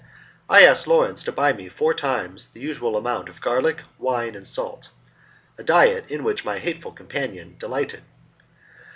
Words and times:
I 0.49 0.63
asked 0.63 0.87
Lawrence 0.87 1.21
to 1.25 1.31
buy 1.31 1.53
me 1.53 1.69
four 1.69 1.93
times 1.93 2.47
the 2.47 2.59
usual 2.59 2.97
amount 2.97 3.29
of 3.29 3.39
garlic, 3.39 3.81
wine, 3.99 4.33
and 4.33 4.47
salt 4.47 4.89
a 5.59 5.63
diet 5.63 6.09
in 6.09 6.23
which 6.23 6.43
my 6.43 6.57
hateful 6.57 6.91
companion 6.91 7.55
delighted. 7.59 8.01